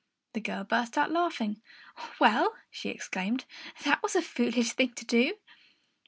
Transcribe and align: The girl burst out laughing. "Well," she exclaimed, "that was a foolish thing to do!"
The 0.33 0.41
girl 0.41 0.63
burst 0.63 0.97
out 0.97 1.11
laughing. 1.11 1.61
"Well," 2.19 2.55
she 2.71 2.89
exclaimed, 2.89 3.45
"that 3.83 4.01
was 4.01 4.15
a 4.15 4.23
foolish 4.23 4.73
thing 4.73 4.93
to 4.95 5.05
do!" 5.05 5.35